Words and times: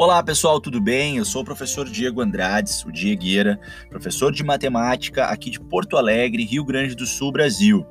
Olá 0.00 0.22
pessoal, 0.22 0.60
tudo 0.60 0.80
bem? 0.80 1.16
Eu 1.16 1.24
sou 1.24 1.42
o 1.42 1.44
professor 1.44 1.84
Diego 1.90 2.20
Andrades, 2.20 2.84
o 2.84 2.92
Diegueira, 2.92 3.58
professor 3.90 4.30
de 4.30 4.44
matemática 4.44 5.24
aqui 5.24 5.50
de 5.50 5.58
Porto 5.58 5.96
Alegre, 5.96 6.44
Rio 6.44 6.64
Grande 6.64 6.94
do 6.94 7.04
Sul, 7.04 7.32
Brasil. 7.32 7.84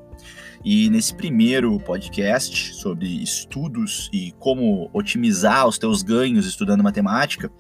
E 0.64 0.90
nesse 0.90 1.14
primeiro 1.14 1.78
podcast 1.82 2.76
sobre 2.76 3.22
estudos 3.22 4.10
e 4.14 4.32
como 4.40 4.90
otimizar 4.94 5.68
os 5.68 5.78
teus 5.78 6.02
ganhos 6.02 6.46
estudando 6.46 6.82
matemática, 6.82 7.52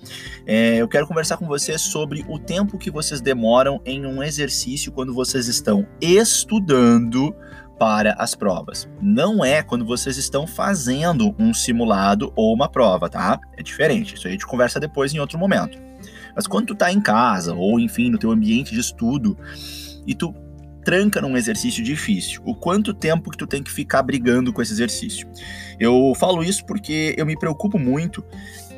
é, 0.46 0.78
eu 0.78 0.88
quero 0.88 1.06
conversar 1.06 1.36
com 1.36 1.46
vocês 1.46 1.82
sobre 1.82 2.24
o 2.30 2.40
tempo 2.40 2.78
que 2.78 2.90
vocês 2.90 3.20
demoram 3.20 3.82
em 3.86 4.06
um 4.06 4.24
exercício 4.24 4.94
quando 4.94 5.14
vocês 5.14 5.50
estão 5.50 5.86
estudando 6.00 7.36
para 7.78 8.14
as 8.14 8.36
provas. 8.36 8.90
Não 9.02 9.44
é 9.44 9.62
quando 9.62 9.86
vocês 9.86 10.18
estão 10.18 10.48
fazendo 10.48 11.36
um 11.38 11.54
simulado 11.54 12.32
ou 12.36 12.54
uma 12.54 12.70
prova, 12.70 13.10
tá? 13.10 13.40
É 13.56 13.64
diferente. 13.64 14.16
Isso 14.16 14.28
a 14.28 14.32
gente 14.32 14.46
conversa 14.46 14.80
depois 14.80 15.14
em 15.14 15.20
outro 15.20 15.38
momento. 15.38 15.78
Mas 16.36 16.48
quando 16.48 16.68
tu 16.68 16.76
tá 16.76 16.92
em 16.92 17.02
casa 17.02 17.54
ou 17.54 17.80
enfim 17.80 18.10
no 18.10 18.18
teu 18.18 18.32
ambiente 18.32 18.74
de 18.74 18.80
estudo 18.80 19.38
e 20.06 20.14
tu 20.14 20.34
tranca 20.84 21.20
num 21.20 21.36
exercício 21.36 21.84
difícil, 21.84 22.42
o 22.46 22.56
quanto 22.56 22.94
tempo 22.94 23.30
que 23.30 23.38
tu 23.38 23.46
tem 23.46 23.62
que 23.62 23.70
ficar 23.70 24.02
brigando 24.04 24.54
com 24.54 24.62
esse 24.62 24.72
exercício. 24.72 25.28
Eu 25.78 26.14
falo 26.16 26.42
isso 26.42 26.66
porque 26.66 27.14
eu 27.18 27.26
me 27.26 27.38
preocupo 27.38 27.78
muito 27.78 28.24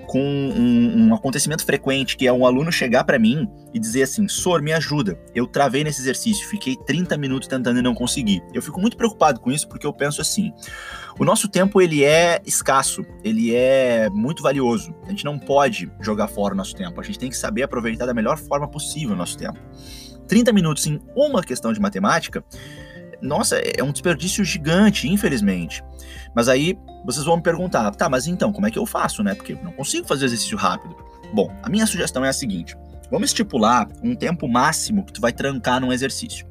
com 0.09 0.20
um, 0.20 1.05
um, 1.05 1.13
acontecimento 1.13 1.63
frequente, 1.63 2.17
que 2.17 2.26
é 2.26 2.34
um 2.34 2.44
aluno 2.44 2.72
chegar 2.72 3.04
para 3.04 3.20
mim 3.20 3.48
e 3.72 3.80
dizer 3.80 4.02
assim: 4.02 4.27
Sor, 4.27 4.59
me 4.59 4.73
ajuda. 4.73 5.20
Eu 5.36 5.45
travei 5.45 5.84
nesse 5.84 6.02
exercício, 6.02 6.48
fiquei 6.48 6.76
30 6.76 7.16
minutos 7.16 7.48
tentando 7.48 7.77
e 7.77 7.81
não 7.84 7.94
consegui. 7.94 8.41
Eu 8.52 8.59
fico 8.59 8.81
muito 8.81 8.98
preocupado 8.98 9.40
com 9.40 9.52
isso 9.52 9.70
porque 9.70 9.86
eu 9.86 9.94
penso 9.94 10.20
assim: 10.20 10.52
o 11.20 11.23
nosso 11.23 11.48
tempo 11.48 11.80
ele 11.80 12.03
é 12.03 12.41
escasso, 12.44 13.05
ele 13.23 13.53
é 13.53 14.09
muito 14.09 14.42
valioso. 14.42 14.95
A 15.06 15.11
gente 15.11 15.23
não 15.23 15.38
pode 15.38 15.92
jogar 16.02 16.28
fora 16.28 16.56
o 16.56 16.58
nosso 16.58 16.75
tempo, 16.75 17.00
a 17.00 17.03
gente 17.03 17.19
tem 17.19 17.30
que 17.30 17.38
saber 17.38 17.62
aproveitar 17.62 18.08
da 18.08 18.14
melhor 18.14 18.39
forma 18.39 18.67
possível 18.67 19.14
o 19.14 19.17
nosso 19.17 19.38
tempo. 19.38 19.59
30 20.28 20.52
minutos 20.52 20.88
em 20.88 21.00
uma 21.16 21.44
questão 21.44 21.72
de 21.72 21.80
matemática 21.80 22.44
nossa, 23.22 23.58
é 23.58 23.84
um 23.84 23.92
desperdício 23.92 24.44
gigante, 24.44 25.08
infelizmente. 25.08 25.84
Mas 26.36 26.48
aí 26.48 26.78
vocês 27.06 27.25
vão 27.25 27.38
me 27.38 27.44
perguntar, 27.44 27.92
tá, 27.92 28.09
mas 28.09 28.28
então, 28.28 28.52
como 28.52 28.67
é 28.67 28.72
que 28.72 28.80
eu 28.80 28.86
faço, 28.86 29.23
né? 29.23 29.34
Porque 29.34 29.56
não 29.56 29.72
consigo 29.72 30.08
fazer 30.08 30.25
exercício 30.25 30.58
rápido. 30.58 30.95
Bom, 31.34 31.53
a 31.64 31.70
minha 31.70 31.86
sugestão 31.86 32.23
é 32.23 32.30
a 32.30 32.34
seguinte: 32.34 32.75
vamos 33.12 33.30
estipular 33.30 33.88
um 34.03 34.16
tempo 34.16 34.47
máximo 34.47 35.06
que 35.06 35.14
tu 35.14 35.22
vai 35.22 35.31
trancar 35.31 35.80
num 35.80 35.92
exercício. 35.92 36.45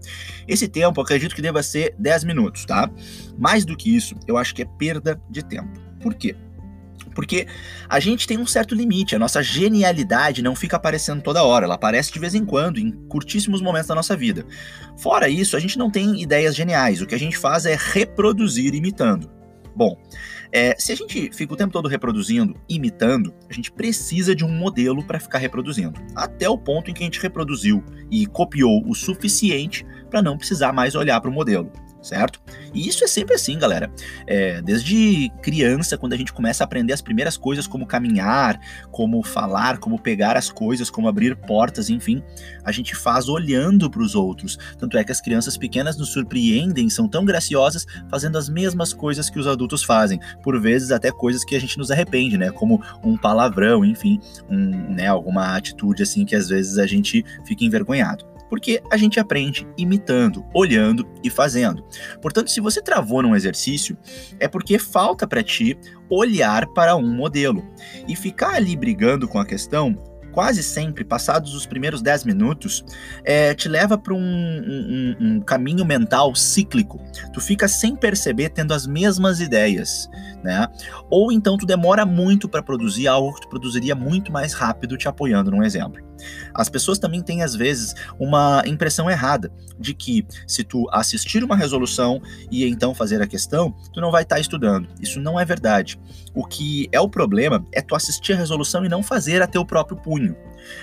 Esse 0.46 0.69
tempo, 0.69 1.00
acredito 1.00 1.34
que 1.34 1.42
deva 1.42 1.62
ser 1.62 1.94
10 1.98 2.24
minutos, 2.24 2.64
tá? 2.64 2.91
Mais 3.36 3.64
do 3.64 3.77
que 3.77 3.94
isso, 3.94 4.14
eu 4.27 4.36
acho 4.36 4.55
que 4.55 4.62
é 4.62 4.64
perda 4.64 5.20
de 5.30 5.42
tempo. 5.42 5.80
Por 6.00 6.14
quê? 6.14 6.36
Porque 7.19 7.48
a 7.88 7.98
gente 7.98 8.28
tem 8.28 8.38
um 8.38 8.47
certo 8.47 8.77
limite, 8.77 9.16
a 9.16 9.19
nossa 9.19 9.42
genialidade 9.42 10.41
não 10.41 10.55
fica 10.55 10.77
aparecendo 10.77 11.20
toda 11.20 11.42
hora, 11.42 11.64
ela 11.64 11.74
aparece 11.74 12.12
de 12.12 12.19
vez 12.20 12.33
em 12.33 12.44
quando, 12.44 12.78
em 12.78 12.92
curtíssimos 12.92 13.61
momentos 13.61 13.88
da 13.88 13.94
nossa 13.97 14.16
vida. 14.16 14.47
Fora 14.97 15.28
isso, 15.28 15.56
a 15.56 15.58
gente 15.58 15.77
não 15.77 15.91
tem 15.91 16.22
ideias 16.22 16.55
geniais, 16.55 17.02
o 17.02 17.06
que 17.08 17.16
a 17.16 17.19
gente 17.19 17.36
faz 17.36 17.66
é 17.66 17.77
reproduzir 17.77 18.72
imitando. 18.72 19.28
Bom, 19.74 20.00
é, 20.52 20.77
se 20.78 20.92
a 20.92 20.94
gente 20.94 21.33
fica 21.33 21.55
o 21.55 21.56
tempo 21.56 21.72
todo 21.72 21.89
reproduzindo, 21.89 22.55
imitando, 22.69 23.34
a 23.50 23.52
gente 23.52 23.72
precisa 23.72 24.33
de 24.33 24.44
um 24.44 24.52
modelo 24.52 25.02
para 25.02 25.19
ficar 25.19 25.39
reproduzindo. 25.39 26.00
Até 26.14 26.48
o 26.48 26.56
ponto 26.56 26.89
em 26.89 26.94
que 26.94 27.02
a 27.02 27.06
gente 27.06 27.20
reproduziu 27.20 27.83
e 28.12 28.27
copiou 28.27 28.89
o 28.89 28.94
suficiente 28.94 29.84
para 30.08 30.22
não 30.22 30.39
precisar 30.39 30.72
mais 30.72 30.94
olhar 30.94 31.20
para 31.20 31.30
o 31.30 31.34
modelo 31.34 31.72
certo? 32.02 32.41
E 32.72 32.88
isso 32.88 33.04
é 33.04 33.06
sempre 33.06 33.34
assim, 33.34 33.58
galera. 33.58 33.91
É, 34.27 34.62
desde 34.62 35.30
criança, 35.42 35.96
quando 35.96 36.12
a 36.12 36.16
gente 36.16 36.32
começa 36.32 36.62
a 36.62 36.66
aprender 36.66 36.92
as 36.92 37.02
primeiras 37.02 37.36
coisas, 37.36 37.66
como 37.66 37.86
caminhar, 37.86 38.58
como 38.90 39.22
falar, 39.22 39.78
como 39.78 39.98
pegar 39.98 40.36
as 40.36 40.50
coisas, 40.50 40.90
como 40.90 41.08
abrir 41.08 41.36
portas, 41.36 41.90
enfim, 41.90 42.23
a 42.64 42.73
gente 42.73 42.95
faz 42.95 43.28
olhando 43.28 43.90
para 43.90 44.02
os 44.02 44.14
outros. 44.14 44.58
Tanto 44.78 44.96
é 44.96 45.05
que 45.05 45.12
as 45.12 45.20
crianças 45.20 45.56
pequenas 45.56 45.96
nos 45.96 46.11
surpreendem, 46.11 46.89
são 46.89 47.08
tão 47.08 47.24
graciosas, 47.24 47.86
fazendo 48.08 48.39
as 48.39 48.48
mesmas 48.48 48.92
coisas 48.92 49.28
que 49.30 49.39
os 49.39 49.46
adultos 49.46 49.83
fazem, 49.83 50.20
por 50.42 50.61
vezes 50.61 50.90
até 50.90 51.11
coisas 51.11 51.44
que 51.44 51.56
a 51.56 51.61
gente 51.61 51.78
nos 51.78 51.90
arrepende, 51.90 52.36
né? 52.39 52.50
Como 52.50 52.83
um 53.02 53.17
palavrão, 53.17 53.84
enfim, 53.84 54.20
um, 54.48 54.94
né, 54.94 55.06
alguma 55.06 55.56
atitude 55.56 56.02
assim 56.02 56.24
que 56.24 56.34
às 56.34 56.48
vezes 56.48 56.78
a 56.78 56.86
gente 56.86 57.24
fica 57.44 57.64
envergonhado 57.64 58.37
porque 58.48 58.83
a 58.91 58.97
gente 58.97 59.20
aprende 59.20 59.67
imitando, 59.77 60.45
olhando 60.55 61.09
e 61.23 61.31
fazendo. 61.31 61.85
Portanto, 62.20 62.51
se 62.51 62.61
você 62.61 62.83
travou 62.83 63.23
num 63.23 63.36
exercício, 63.36 63.97
é 64.39 64.48
porque 64.48 64.79
falta 64.79 65.27
para 65.27 65.42
ti 65.42 65.79
olhar 66.11 66.67
para 66.69 66.97
um 66.97 67.14
modelo. 67.14 67.67
E 68.07 68.17
ficar 68.17 68.55
ali 68.55 68.77
brigando 68.77 69.29
com 69.29 69.39
a 69.39 69.47
questão 69.47 69.97
quase 70.33 70.63
sempre, 70.63 71.05
passados 71.05 71.53
os 71.53 71.67
primeiros 71.67 72.01
10 72.01 72.25
minutos, 72.25 72.85
é, 73.25 73.55
te 73.55 73.69
leva 73.69 73.98
para 73.98 74.14
um, 74.14 74.19
um, 74.19 75.17
um, 75.20 75.41
caminho 75.41 75.85
mental 75.85 76.33
cíclico. 76.35 77.01
Tu 77.33 77.41
fica 77.41 77.67
sem 77.67 77.97
perceber, 77.97 78.51
tendo 78.51 78.73
as 78.73 78.86
mesmas 78.86 79.41
ideias, 79.41 80.09
né? 80.42 80.69
Ou 81.11 81.33
então 81.33 81.57
tu 81.57 81.67
demora 81.67 82.07
muito 82.07 82.48
para 82.48 82.63
produzir 82.63 83.09
algo 83.09 83.35
que 83.35 83.42
tu 83.42 83.48
produziria 83.48 83.95
muito 83.97 84.30
mais 84.30 84.53
rápido, 84.53 84.97
te 84.97 85.09
apoiando 85.09 85.51
num 85.51 85.63
exemplo. 85.63 86.08
As 86.55 86.68
pessoas 86.68 86.98
também 86.98 87.23
têm, 87.23 87.42
às 87.42 87.55
vezes, 87.55 87.95
uma 88.18 88.62
impressão 88.67 89.11
errada 89.11 89.51
de 89.79 89.95
que 89.95 90.27
se 90.46 90.64
tu 90.64 90.89
assistir 90.90 91.45
uma 91.45 91.56
resolução 91.56 92.20
e 92.51 92.64
então 92.64 92.95
fazer 92.95 93.23
a 93.23 93.27
questão, 93.27 93.74
tu 93.92 94.01
não 94.01 94.11
vai 94.11 94.23
estar 94.23 94.36
tá 94.36 94.40
estudando. 94.40 94.89
Isso 95.01 95.20
não 95.20 95.39
é 95.39 95.45
verdade. 95.45 95.98
O 96.34 96.45
que 96.45 96.89
é 96.92 97.01
o 97.01 97.08
problema 97.08 97.64
é 97.73 97.80
tu 97.80 97.95
assistir 97.95 98.33
a 98.33 98.36
resolução 98.36 98.84
e 98.84 98.89
não 98.89 99.02
fazer 99.02 99.42
a 99.42 99.46
teu 99.46 99.64
próprio 99.64 99.96
punho. 99.96 100.36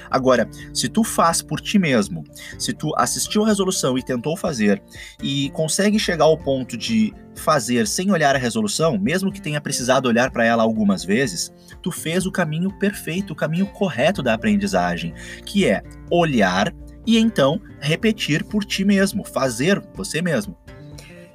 Agora, 0.09 0.49
se 0.73 0.89
tu 0.89 1.03
faz 1.03 1.41
por 1.41 1.59
ti 1.59 1.77
mesmo, 1.77 2.23
se 2.57 2.73
tu 2.73 2.93
assistiu 2.97 3.43
a 3.43 3.47
resolução 3.47 3.97
e 3.97 4.03
tentou 4.03 4.35
fazer 4.37 4.81
e 5.21 5.49
consegue 5.51 5.99
chegar 5.99 6.25
ao 6.25 6.37
ponto 6.37 6.77
de 6.77 7.13
fazer 7.35 7.87
sem 7.87 8.11
olhar 8.11 8.35
a 8.35 8.39
resolução, 8.39 8.97
mesmo 8.97 9.31
que 9.31 9.41
tenha 9.41 9.59
precisado 9.59 10.07
olhar 10.07 10.31
para 10.31 10.45
ela 10.45 10.63
algumas 10.63 11.03
vezes, 11.03 11.53
tu 11.81 11.91
fez 11.91 12.25
o 12.25 12.31
caminho 12.31 12.71
perfeito, 12.79 13.33
o 13.33 13.35
caminho 13.35 13.65
correto 13.67 14.23
da 14.23 14.33
aprendizagem, 14.33 15.13
que 15.45 15.67
é 15.67 15.83
olhar 16.09 16.73
e 17.05 17.17
então 17.17 17.61
repetir 17.79 18.43
por 18.43 18.63
ti 18.63 18.83
mesmo, 18.83 19.23
fazer 19.23 19.81
você 19.93 20.21
mesmo. 20.21 20.57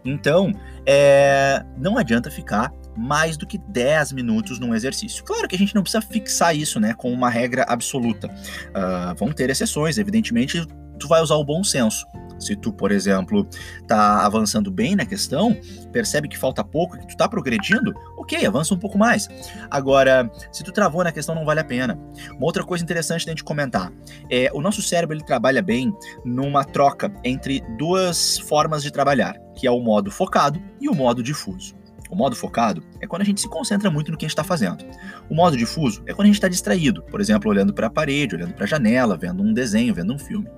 Então, 0.05 0.53
é, 0.87 1.63
não 1.77 1.99
adianta 1.99 2.31
ficar 2.31 2.73
mais 3.01 3.37
do 3.37 3.47
que 3.47 3.59
10 3.59 4.13
minutos 4.13 4.59
num 4.59 4.75
exercício. 4.75 5.25
Claro 5.25 5.49
que 5.49 5.57
a 5.57 5.59
gente 5.59 5.75
não 5.75 5.83
precisa 5.83 6.03
fixar 6.03 6.55
isso, 6.55 6.79
né, 6.79 6.95
com 6.95 7.11
uma 7.13 7.31
regra 7.31 7.65
absoluta. 7.69 8.29
Uh, 8.29 9.15
vão 9.17 9.33
ter 9.33 9.49
exceções, 9.49 9.99
evidentemente, 9.99 10.67
tu 10.99 11.09
vai 11.09 11.23
usar 11.23 11.37
o 11.37 11.45
bom 11.45 11.65
senso. 11.65 12.07
Se 12.39 12.57
tu, 12.57 12.73
por 12.73 12.91
exemplo, 12.91 13.47
tá 13.87 14.25
avançando 14.25 14.71
bem 14.71 14.97
na 14.97 15.05
questão, 15.05 15.55
percebe 15.93 16.27
que 16.27 16.39
falta 16.39 16.65
pouco, 16.65 16.99
que 16.99 17.07
tu 17.07 17.17
tá 17.17 17.29
progredindo, 17.29 17.93
ok, 18.17 18.47
avança 18.47 18.73
um 18.73 18.79
pouco 18.79 18.97
mais. 18.97 19.29
Agora, 19.71 20.31
se 20.51 20.65
tu 20.65 20.73
travou 20.73 21.05
na 21.05 21.13
questão, 21.13 21.35
não 21.35 21.45
vale 21.45 21.61
a 21.61 21.65
pena. 21.65 21.99
Uma 22.31 22.47
outra 22.47 22.65
coisa 22.65 22.83
interessante 22.83 23.27
da 23.27 23.33
gente 23.33 23.45
comentar 23.45 23.93
é 24.31 24.51
o 24.55 24.63
nosso 24.63 24.81
cérebro 24.81 25.15
ele 25.15 25.25
trabalha 25.25 25.61
bem 25.61 25.95
numa 26.25 26.65
troca 26.65 27.13
entre 27.23 27.61
duas 27.77 28.39
formas 28.39 28.83
de 28.83 28.91
trabalhar, 28.91 29.37
que 29.55 29.67
é 29.67 29.71
o 29.71 29.81
modo 29.81 30.11
focado 30.11 30.63
e 30.81 30.89
o 30.89 30.95
modo 30.95 31.23
difuso. 31.23 31.80
O 32.11 32.17
modo 32.17 32.35
focado 32.35 32.83
é 33.01 33.07
quando 33.07 33.23
a 33.23 33.25
gente 33.25 33.41
se 33.41 33.49
concentra 33.49 33.91
muito 33.91 34.11
no 34.11 34.19
que 34.19 34.25
a 34.25 34.29
gente 34.29 34.33
está 34.33 34.45
fazendo. 34.45 34.85
O 35.29 35.35
modo 35.35 35.57
difuso 35.57 36.03
é 36.07 36.13
quando 36.13 36.23
a 36.23 36.27
gente 36.27 36.37
está 36.37 36.49
distraído, 36.49 37.03
por 37.05 37.21
exemplo, 37.21 37.51
olhando 37.51 37.73
para 37.73 37.87
a 37.87 37.91
parede, 37.91 38.35
olhando 38.35 38.55
para 38.55 38.65
a 38.65 38.69
janela, 38.69 39.17
vendo 39.17 39.43
um 39.43 39.53
desenho, 39.53 39.95
vendo 39.95 40.13
um 40.13 40.19
filme. 40.19 40.49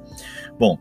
Bom, 0.58 0.78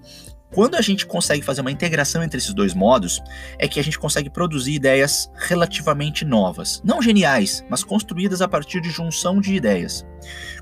quando 0.53 0.75
a 0.75 0.81
gente 0.81 1.05
consegue 1.05 1.41
fazer 1.41 1.61
uma 1.61 1.71
integração 1.71 2.21
entre 2.21 2.37
esses 2.37 2.53
dois 2.53 2.73
modos, 2.73 3.21
é 3.57 3.67
que 3.67 3.79
a 3.79 3.83
gente 3.83 3.97
consegue 3.97 4.29
produzir 4.29 4.73
ideias 4.73 5.31
relativamente 5.35 6.25
novas. 6.25 6.81
Não 6.84 7.01
geniais, 7.01 7.63
mas 7.69 7.84
construídas 7.84 8.41
a 8.41 8.47
partir 8.47 8.81
de 8.81 8.90
junção 8.90 9.40
de 9.40 9.55
ideias. 9.55 10.05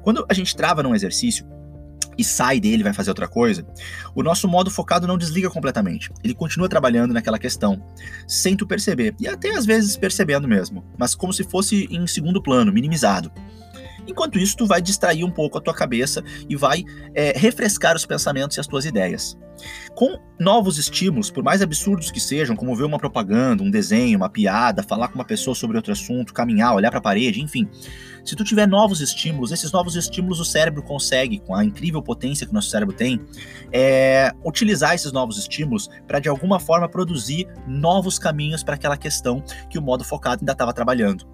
Quando 0.03 0.25
a 0.29 0.33
gente 0.33 0.55
trava 0.55 0.83
num 0.83 0.93
exercício, 0.93 1.45
e 2.19 2.23
sai 2.23 2.59
dele, 2.59 2.83
vai 2.83 2.93
fazer 2.93 3.09
outra 3.09 3.29
coisa, 3.29 3.65
o 4.13 4.21
nosso 4.21 4.45
modo 4.45 4.69
focado 4.69 5.07
não 5.07 5.17
desliga 5.17 5.49
completamente. 5.49 6.11
Ele 6.21 6.33
continua 6.35 6.67
trabalhando 6.67 7.13
naquela 7.13 7.39
questão, 7.39 7.81
sem 8.27 8.57
tu 8.57 8.67
perceber, 8.67 9.15
e 9.19 9.27
até 9.27 9.51
às 9.55 9.65
vezes 9.65 9.95
percebendo 9.95 10.47
mesmo, 10.47 10.83
mas 10.97 11.15
como 11.15 11.31
se 11.31 11.45
fosse 11.45 11.87
em 11.89 12.05
segundo 12.05 12.43
plano, 12.43 12.73
minimizado. 12.73 13.31
Enquanto 14.05 14.39
isso, 14.39 14.57
tu 14.57 14.65
vai 14.65 14.81
distrair 14.81 15.23
um 15.23 15.31
pouco 15.31 15.57
a 15.57 15.61
tua 15.61 15.73
cabeça 15.73 16.23
e 16.49 16.55
vai 16.55 16.83
é, 17.13 17.31
refrescar 17.37 17.95
os 17.95 18.05
pensamentos 18.05 18.57
e 18.57 18.59
as 18.59 18.67
tuas 18.67 18.83
ideias. 18.83 19.37
Com 19.93 20.17
novos 20.39 20.77
estímulos, 20.77 21.29
por 21.29 21.43
mais 21.43 21.61
absurdos 21.61 22.09
que 22.09 22.19
sejam, 22.19 22.55
como 22.55 22.75
ver 22.75 22.85
uma 22.85 22.97
propaganda, 22.97 23.61
um 23.61 23.69
desenho, 23.69 24.17
uma 24.17 24.29
piada, 24.29 24.81
falar 24.81 25.09
com 25.09 25.15
uma 25.15 25.25
pessoa 25.25 25.53
sobre 25.53 25.77
outro 25.77 25.91
assunto, 25.91 26.33
caminhar, 26.33 26.73
olhar 26.73 26.89
para 26.89 26.99
a 26.99 27.03
parede, 27.03 27.41
enfim. 27.41 27.69
Se 28.23 28.35
tu 28.35 28.43
tiver 28.43 28.67
novos 28.67 29.01
estímulos, 29.01 29.51
esses 29.51 29.71
novos 29.71 29.95
estímulos 29.95 30.39
o 30.39 30.45
cérebro 30.45 30.83
consegue, 30.83 31.39
com 31.39 31.55
a 31.55 31.63
incrível 31.63 32.01
potência 32.01 32.45
que 32.45 32.51
o 32.51 32.55
nosso 32.55 32.69
cérebro 32.69 32.95
tem, 32.95 33.19
é, 33.71 34.31
utilizar 34.43 34.93
esses 34.93 35.11
novos 35.11 35.37
estímulos 35.37 35.89
para 36.07 36.19
de 36.19 36.29
alguma 36.29 36.59
forma 36.59 36.87
produzir 36.87 37.47
novos 37.67 38.19
caminhos 38.19 38.63
para 38.63 38.75
aquela 38.75 38.97
questão 38.97 39.43
que 39.69 39.77
o 39.77 39.81
modo 39.81 40.03
focado 40.03 40.41
ainda 40.41 40.51
estava 40.51 40.73
trabalhando. 40.73 41.25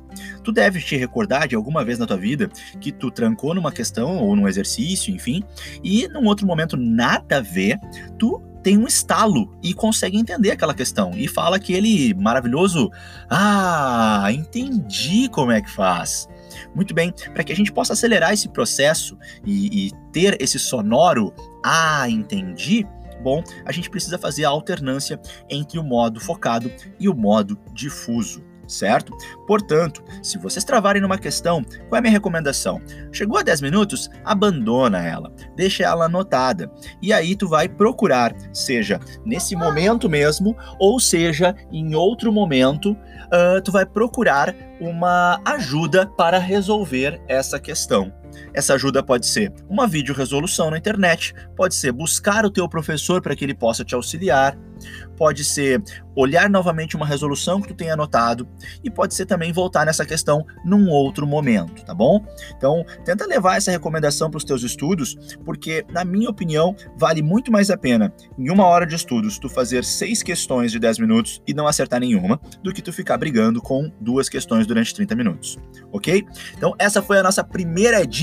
Tu 0.43 0.51
deve 0.51 0.79
te 0.81 0.95
recordar 0.95 1.47
de 1.47 1.55
alguma 1.55 1.83
vez 1.83 1.99
na 1.99 2.05
tua 2.05 2.17
vida 2.17 2.49
que 2.79 2.91
tu 2.91 3.11
trancou 3.11 3.53
numa 3.53 3.71
questão 3.71 4.17
ou 4.17 4.35
num 4.35 4.47
exercício, 4.47 5.13
enfim, 5.13 5.43
e 5.83 6.07
num 6.07 6.25
outro 6.25 6.47
momento 6.47 6.77
nada 6.77 7.37
a 7.37 7.41
ver, 7.41 7.79
tu 8.17 8.41
tem 8.65 8.79
um 8.79 8.87
estalo 8.87 9.55
e 9.61 9.75
consegue 9.75 10.17
entender 10.17 10.49
aquela 10.49 10.73
questão 10.73 11.11
e 11.15 11.27
fala 11.27 11.57
aquele 11.57 12.15
maravilhoso: 12.15 12.89
Ah, 13.29 14.27
entendi 14.31 15.29
como 15.29 15.51
é 15.51 15.61
que 15.61 15.69
faz. 15.69 16.27
Muito 16.73 16.93
bem, 16.93 17.13
para 17.33 17.43
que 17.43 17.51
a 17.51 17.55
gente 17.55 17.71
possa 17.71 17.93
acelerar 17.93 18.33
esse 18.33 18.49
processo 18.49 19.17
e, 19.45 19.87
e 19.87 19.91
ter 20.11 20.37
esse 20.41 20.59
sonoro 20.59 21.33
Ah, 21.63 22.09
entendi. 22.09 22.85
Bom, 23.21 23.43
a 23.65 23.71
gente 23.71 23.89
precisa 23.89 24.17
fazer 24.17 24.45
a 24.45 24.49
alternância 24.49 25.19
entre 25.49 25.79
o 25.79 25.83
modo 25.83 26.19
focado 26.19 26.71
e 26.99 27.09
o 27.09 27.15
modo 27.15 27.57
difuso 27.73 28.43
certo? 28.67 29.15
Portanto, 29.47 30.03
se 30.21 30.37
vocês 30.37 30.63
travarem 30.63 31.01
numa 31.01 31.17
questão, 31.17 31.63
qual 31.89 31.95
é 31.95 31.99
a 31.99 32.01
minha 32.01 32.11
recomendação? 32.11 32.81
Chegou 33.11 33.37
a 33.37 33.43
10 33.43 33.61
minutos, 33.61 34.09
abandona 34.23 35.03
ela, 35.03 35.31
deixa 35.55 35.83
ela 35.83 36.05
anotada. 36.05 36.71
E 37.01 37.13
aí 37.13 37.35
tu 37.35 37.47
vai 37.47 37.67
procurar, 37.67 38.35
seja 38.53 38.99
nesse 39.25 39.55
momento 39.55 40.09
mesmo, 40.09 40.55
ou 40.79 40.99
seja 40.99 41.55
em 41.71 41.95
outro 41.95 42.31
momento, 42.31 42.91
uh, 42.91 43.61
tu 43.63 43.71
vai 43.71 43.85
procurar 43.85 44.55
uma 44.79 45.39
ajuda 45.45 46.05
para 46.05 46.37
resolver 46.37 47.21
essa 47.27 47.59
questão. 47.59 48.11
Essa 48.53 48.75
ajuda 48.75 49.03
pode 49.03 49.25
ser 49.27 49.53
uma 49.69 49.87
vídeo 49.87 50.13
resolução 50.13 50.69
na 50.69 50.77
internet, 50.77 51.33
pode 51.55 51.75
ser 51.75 51.91
buscar 51.91 52.45
o 52.45 52.51
teu 52.51 52.67
professor 52.67 53.21
para 53.21 53.35
que 53.35 53.43
ele 53.43 53.53
possa 53.53 53.83
te 53.83 53.95
auxiliar, 53.95 54.57
pode 55.17 55.43
ser 55.43 55.81
olhar 56.15 56.49
novamente 56.49 56.95
uma 56.95 57.05
resolução 57.05 57.61
que 57.61 57.69
tu 57.69 57.73
tenha 57.73 57.93
anotado 57.93 58.47
e 58.83 58.89
pode 58.89 59.13
ser 59.13 59.25
também 59.25 59.51
voltar 59.51 59.85
nessa 59.85 60.05
questão 60.05 60.45
num 60.63 60.89
outro 60.89 61.25
momento, 61.27 61.83
tá 61.83 61.93
bom? 61.93 62.25
Então, 62.57 62.85
tenta 63.03 63.25
levar 63.25 63.57
essa 63.57 63.71
recomendação 63.71 64.29
para 64.29 64.37
os 64.37 64.43
teus 64.43 64.63
estudos, 64.63 65.15
porque 65.43 65.85
na 65.91 66.05
minha 66.05 66.29
opinião, 66.29 66.75
vale 66.97 67.21
muito 67.21 67.51
mais 67.51 67.69
a 67.69 67.77
pena 67.77 68.13
em 68.37 68.49
uma 68.49 68.65
hora 68.65 68.85
de 68.85 68.95
estudos 68.95 69.37
tu 69.39 69.49
fazer 69.49 69.83
seis 69.83 70.23
questões 70.23 70.71
de 70.71 70.79
10 70.79 70.99
minutos 70.99 71.41
e 71.47 71.53
não 71.53 71.67
acertar 71.67 71.99
nenhuma, 71.99 72.39
do 72.63 72.73
que 72.73 72.81
tu 72.81 72.91
ficar 72.93 73.17
brigando 73.17 73.61
com 73.61 73.91
duas 73.99 74.29
questões 74.29 74.65
durante 74.65 74.93
30 74.93 75.15
minutos, 75.15 75.57
OK? 75.91 76.25
Então, 76.57 76.73
essa 76.79 77.01
foi 77.01 77.19
a 77.19 77.23
nossa 77.23 77.43
primeira 77.43 78.05
dica 78.05 78.14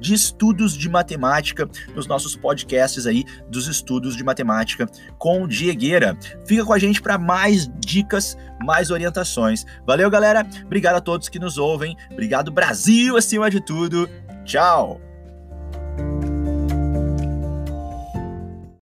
de 0.00 0.14
estudos 0.14 0.76
de 0.76 0.88
matemática 0.88 1.68
nos 1.94 2.06
nossos 2.06 2.34
podcasts 2.34 3.06
aí 3.06 3.24
dos 3.48 3.68
estudos 3.68 4.16
de 4.16 4.24
matemática 4.24 4.88
com 5.18 5.46
Diegueira. 5.46 6.16
Fica 6.46 6.64
com 6.64 6.72
a 6.72 6.78
gente 6.78 7.02
para 7.02 7.18
mais 7.18 7.70
dicas, 7.78 8.36
mais 8.64 8.90
orientações. 8.90 9.64
Valeu, 9.86 10.08
galera. 10.10 10.46
Obrigado 10.64 10.96
a 10.96 11.00
todos 11.00 11.28
que 11.28 11.38
nos 11.38 11.58
ouvem. 11.58 11.96
Obrigado, 12.10 12.50
Brasil, 12.50 13.16
acima 13.16 13.50
de 13.50 13.60
tudo. 13.60 14.08
Tchau. 14.44 15.03